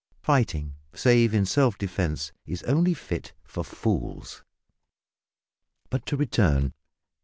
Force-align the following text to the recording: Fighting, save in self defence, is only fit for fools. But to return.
Fighting, 0.23 0.73
save 0.95 1.31
in 1.31 1.45
self 1.45 1.77
defence, 1.77 2.31
is 2.47 2.63
only 2.63 2.95
fit 2.95 3.33
for 3.43 3.63
fools. 3.63 4.43
But 5.91 6.07
to 6.07 6.17
return. 6.17 6.73